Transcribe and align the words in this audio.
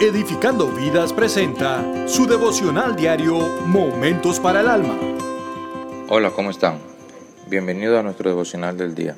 Edificando 0.00 0.66
Vidas 0.68 1.12
presenta 1.12 2.08
su 2.08 2.26
devocional 2.26 2.96
diario 2.96 3.38
Momentos 3.66 4.40
para 4.40 4.62
el 4.62 4.68
Alma. 4.68 4.98
Hola, 6.08 6.30
¿cómo 6.30 6.48
están? 6.48 6.78
Bienvenido 7.50 7.98
a 7.98 8.02
nuestro 8.02 8.30
devocional 8.30 8.78
del 8.78 8.94
día. 8.94 9.14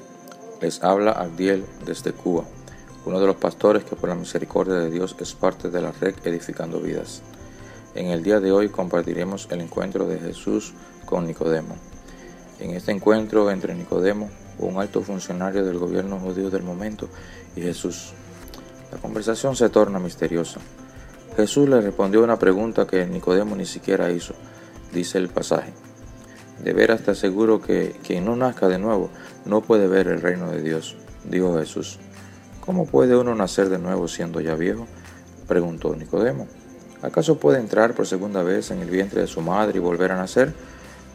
Les 0.60 0.82
habla 0.82 1.12
Abdiel 1.12 1.64
desde 1.87 2.10
Cuba, 2.10 2.42
uno 3.06 3.21
de 3.21 3.29
los 3.29 3.37
pastores 3.37 3.84
que 3.84 3.95
por 3.95 4.08
la 4.08 4.16
misericordia 4.16 4.74
de 4.74 4.90
Dios 4.90 5.14
es 5.21 5.35
parte 5.35 5.71
de 5.71 5.81
la 5.81 5.92
red 5.92 6.17
Edificando 6.24 6.81
Vidas. 6.81 7.22
En 7.94 8.06
el 8.08 8.24
día 8.24 8.40
de 8.40 8.51
hoy 8.51 8.69
compartiremos 8.69 9.46
el 9.53 9.60
encuentro 9.60 10.08
de 10.08 10.19
Jesús 10.19 10.74
con 11.06 11.28
Nicodemo. 11.28 11.76
En 12.58 12.72
este 12.72 12.90
encuentro 12.90 13.53
entre 13.53 13.76
Nicodemo, 13.76 14.30
un 14.58 14.80
alto 14.80 15.03
funcionario 15.03 15.64
del 15.64 15.78
gobierno 15.78 16.19
judío 16.19 16.51
del 16.51 16.64
momento, 16.64 17.09
y 17.55 17.60
Jesús, 17.60 18.14
la 18.93 18.98
conversación 18.98 19.56
se 19.56 19.70
torna 19.70 19.98
misteriosa. 19.98 20.61
Jesús 21.37 21.66
le 21.66 21.80
respondió 21.80 22.23
una 22.23 22.38
pregunta 22.38 22.87
que 22.87 23.06
Nicodemo 23.06 23.56
ni 23.56 23.64
siquiera 23.64 24.10
hizo, 24.10 24.34
dice 24.92 25.16
el 25.16 25.28
pasaje. 25.28 25.73
De 26.62 26.74
veras 26.74 27.00
te 27.02 27.12
aseguro 27.12 27.62
que 27.62 27.97
quien 28.06 28.27
no 28.27 28.36
nazca 28.36 28.69
de 28.69 28.78
nuevo 28.78 29.09
no 29.47 29.62
puede 29.62 29.88
ver 29.88 30.09
el 30.09 30.20
reino 30.20 30.50
de 30.50 30.60
Dios, 30.60 30.97
dijo 31.24 31.59
Jesús. 31.59 31.98
¿Cómo 32.60 32.86
puede 32.86 33.16
uno 33.16 33.34
nacer 33.34 33.70
de 33.70 33.78
nuevo 33.78 34.09
siendo 34.09 34.41
ya 34.42 34.55
viejo? 34.55 34.86
preguntó 35.48 35.97
Nicodemo. 35.97 36.47
¿Acaso 37.00 37.38
puede 37.38 37.59
entrar 37.59 37.95
por 37.95 38.06
segunda 38.06 38.42
vez 38.42 38.70
en 38.70 38.80
el 38.80 38.91
vientre 38.91 39.22
de 39.22 39.27
su 39.27 39.41
madre 39.41 39.78
y 39.78 39.80
volver 39.80 40.12
a 40.12 40.16
nacer? 40.16 40.52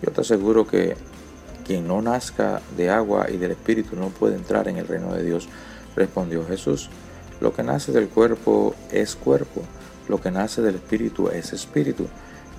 Yo 0.02 0.12
te 0.12 0.22
aseguro 0.22 0.68
que 0.68 0.98
quien 1.66 1.88
no 1.88 2.02
nazca 2.02 2.60
de 2.76 2.90
agua 2.90 3.28
y 3.30 3.38
del 3.38 3.52
Espíritu 3.52 3.96
no 3.96 4.10
puede 4.10 4.36
entrar 4.36 4.68
en 4.68 4.78
el 4.78 4.88
reino 4.88 5.14
de 5.14 5.24
Dios, 5.24 5.48
respondió 5.96 6.46
Jesús. 6.46 6.90
Lo 7.40 7.54
que 7.54 7.64
nace 7.64 7.92
del 7.92 8.10
cuerpo 8.10 8.76
es 8.92 9.16
cuerpo, 9.16 9.62
lo 10.08 10.20
que 10.20 10.32
nace 10.32 10.62
del 10.62 10.76
espíritu 10.76 11.30
es 11.30 11.54
espíritu. 11.54 12.08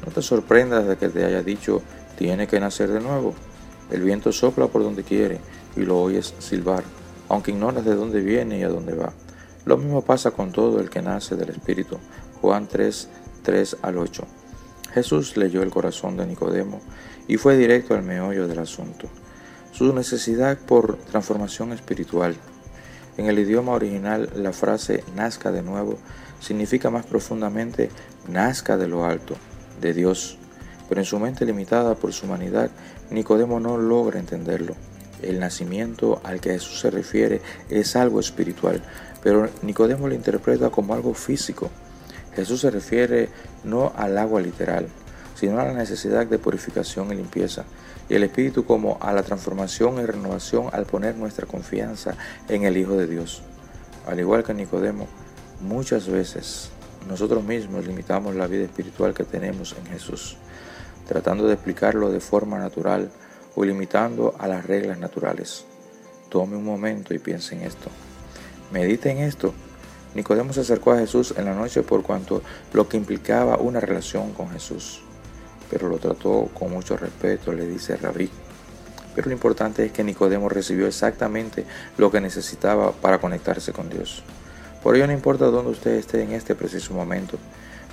No 0.05 0.13
te 0.13 0.23
sorprendas 0.23 0.87
de 0.87 0.97
que 0.97 1.09
te 1.09 1.25
haya 1.25 1.43
dicho, 1.43 1.83
tiene 2.17 2.47
que 2.47 2.61
nacer 2.61 2.91
de 2.91 3.01
nuevo. 3.01 3.35
El 3.91 4.03
viento 4.03 4.33
sopla 4.33 4.69
por 4.69 4.83
donde 4.83 5.03
quiere 5.03 5.41
y 5.77 5.81
lo 5.81 6.01
oyes 6.01 6.35
silbar, 6.39 6.85
aunque 7.29 7.51
ignoras 7.51 7.85
de 7.85 7.95
dónde 7.95 8.21
viene 8.21 8.59
y 8.59 8.63
a 8.63 8.69
dónde 8.69 8.95
va. 8.95 9.13
Lo 9.65 9.77
mismo 9.77 10.03
pasa 10.03 10.31
con 10.31 10.53
todo 10.53 10.81
el 10.81 10.91
que 10.91 11.03
nace 11.03 11.37
del 11.37 11.51
espíritu. 11.51 11.99
Juan 12.41 12.69
3, 12.69 13.09
3 13.43 13.77
al 13.83 13.99
8. 13.99 14.25
Jesús 14.95 15.37
leyó 15.37 15.63
el 15.63 15.71
corazón 15.71 16.17
de 16.17 16.27
Nicodemo 16.27 16.81
y 17.27 17.37
fue 17.37 17.57
directo 17.57 17.95
al 17.95 18.03
meollo 18.03 18.47
del 18.47 18.61
asunto. 18.61 19.09
Su 19.73 19.93
necesidad 19.93 20.59
por 20.59 20.97
transformación 20.97 21.73
espiritual 21.73 22.37
en 23.19 23.27
el 23.27 23.39
idioma 23.41 23.73
original, 23.73 24.31
la 24.37 24.53
frase 24.53 25.03
nazca 25.17 25.51
de 25.51 25.63
nuevo 25.63 25.99
significa 26.41 26.89
más 26.89 27.05
profundamente 27.05 27.91
nazca 28.29 28.77
de 28.77 28.87
lo 28.87 29.05
alto, 29.05 29.35
de 29.81 29.93
Dios. 29.93 30.39
Pero 30.89 31.01
en 31.01 31.05
su 31.05 31.19
mente 31.19 31.45
limitada 31.45 31.97
por 31.97 32.13
su 32.13 32.27
humanidad, 32.27 32.71
Nicodemo 33.11 33.59
no 33.59 33.77
logra 33.77 34.21
entenderlo. 34.21 34.77
El 35.21 35.41
nacimiento 35.41 36.21
al 36.23 36.41
que 36.41 36.51
Jesús 36.51 36.79
se 36.79 36.93
refiere 36.93 37.43
es 37.69 37.97
algo 37.97 38.21
espiritual, 38.21 38.83
pero 39.21 39.49
Nicodemo 39.63 40.07
lo 40.07 40.15
interpreta 40.15 40.71
como 40.71 40.95
algo 40.95 41.13
físico. 41.13 41.71
Jesús 42.37 42.61
se 42.61 42.71
refiere 42.71 43.31
no 43.65 43.93
al 43.97 44.17
agua 44.17 44.41
literal, 44.41 44.87
sino 45.39 45.61
a 45.61 45.65
la 45.65 45.73
necesidad 45.73 46.27
de 46.27 46.41
purificación 46.41 47.13
y 47.13 47.15
limpieza, 47.15 47.65
y 48.09 48.15
el 48.17 48.25
Espíritu 48.25 48.65
como 48.65 48.99
a 49.01 49.13
la 49.13 49.23
transformación 49.23 50.01
y 50.01 50.05
renovación 50.05 50.69
al 50.73 50.85
poner 50.85 51.15
nuestra 51.15 51.47
confianza 51.47 52.17
en 52.49 52.65
el 52.65 52.77
Hijo 52.77 52.97
de 52.97 53.07
Dios. 53.07 53.43
Al 54.09 54.19
igual 54.19 54.43
que 54.43 54.53
Nicodemo, 54.53 55.07
muchas 55.61 56.09
veces 56.09 56.71
nosotros 57.09 57.45
mismos 57.45 57.87
limitamos 57.87 58.35
la 58.35 58.49
vida 58.49 58.65
espiritual 58.65 59.15
que 59.15 59.23
tenemos 59.23 59.77
en 59.79 59.87
Jesús, 59.87 60.37
tratando 61.07 61.47
de 61.47 61.55
explicarlo 61.55 62.11
de 62.11 62.19
forma 62.19 62.59
natural 62.59 63.09
o 63.55 63.65
limitando 63.65 64.35
a 64.41 64.49
las 64.49 64.67
reglas 64.67 64.99
naturales. 64.99 65.67
Tome 66.31 66.57
un 66.57 66.65
momento 66.65 67.15
y 67.15 67.21
piense 67.21 67.55
en 67.55 67.63
esto. 67.63 67.91
Medite 68.73 69.13
en 69.13 69.19
esto. 69.19 69.55
Nicodemo 70.17 70.53
se 70.53 70.63
acercó 70.63 70.91
a 70.91 70.99
Jesús 70.99 71.33
en 71.37 71.45
la 71.45 71.55
noche 71.55 71.83
por 71.83 72.03
cuanto 72.03 72.43
lo 72.73 72.89
que 72.89 72.97
implicaba 72.97 73.57
una 73.59 73.79
relación 73.79 74.33
con 74.33 74.51
Jesús 74.51 75.03
pero 75.71 75.89
lo 75.89 75.99
trató 75.99 76.49
con 76.55 76.71
mucho 76.71 76.97
respeto, 76.97 77.53
le 77.53 77.67
dice 77.67 77.97
Rabí. 77.97 78.31
Pero 79.15 79.29
lo 79.29 79.35
importante 79.35 79.85
es 79.85 79.93
que 79.93 80.05
Nicodemo 80.05 80.49
recibió 80.49 80.87
exactamente 80.87 81.65
lo 81.97 82.11
que 82.11 82.21
necesitaba 82.21 82.93
para 82.93 83.19
conectarse 83.19 83.73
con 83.73 83.91
Dios. 83.91 84.23
Por 84.83 84.95
ello 84.95 85.07
no 85.07 85.13
importa 85.13 85.47
dónde 85.47 85.73
usted 85.73 85.93
esté 85.93 86.23
en 86.23 86.33
este 86.33 86.55
preciso 86.55 86.95
momento, 86.95 87.39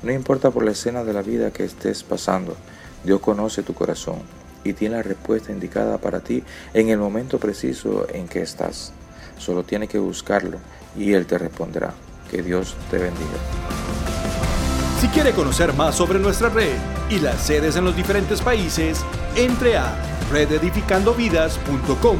no 0.03 0.11
importa 0.11 0.51
por 0.51 0.63
la 0.63 0.71
escena 0.71 1.03
de 1.03 1.13
la 1.13 1.23
vida 1.23 1.51
que 1.51 1.63
estés 1.63 2.03
pasando, 2.03 2.55
Dios 3.03 3.21
conoce 3.21 3.63
tu 3.63 3.73
corazón 3.73 4.19
y 4.63 4.73
tiene 4.73 4.97
la 4.97 5.03
respuesta 5.03 5.51
indicada 5.51 5.97
para 5.97 6.19
ti 6.19 6.43
en 6.73 6.89
el 6.89 6.97
momento 6.97 7.39
preciso 7.39 8.07
en 8.11 8.27
que 8.27 8.41
estás. 8.41 8.93
Solo 9.37 9.63
tiene 9.63 9.87
que 9.87 9.99
buscarlo 9.99 10.57
y 10.97 11.13
Él 11.13 11.25
te 11.25 11.37
responderá. 11.37 11.93
Que 12.29 12.41
Dios 12.41 12.75
te 12.89 12.97
bendiga. 12.97 13.74
Si 15.05 15.11
quiere 15.11 15.33
conocer 15.33 15.71
más 15.75 15.93
sobre 15.93 16.17
nuestra 16.17 16.49
red 16.49 16.79
y 17.11 17.19
las 17.19 17.39
sedes 17.39 17.75
en 17.75 17.85
los 17.85 17.95
diferentes 17.95 18.41
países, 18.41 19.05
entre 19.35 19.77
a 19.77 19.95
rededificandovidas.com 20.31 22.17